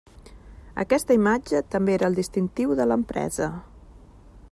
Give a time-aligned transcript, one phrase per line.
[0.83, 3.53] Aquesta imatge també era el distintiu de l'empresa.